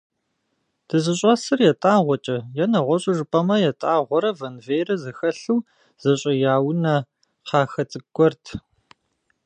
ДызыщӀэсыр 0.87 1.59
ятӀагъуэкӀэ, 1.71 2.37
е, 2.63 2.65
нэгъуэщӀу 2.71 3.15
жыпӀэмэ, 3.17 3.55
ятӀагъуэрэ 3.71 4.31
вэнвейрэ 4.39 4.95
зэхэлъу 5.03 5.65
зэщӀэя 6.01 6.53
унэ 6.67 6.95
кхъахэ 7.43 7.83
цӀыкӀу 7.89 8.13
гуэрт. 8.15 8.45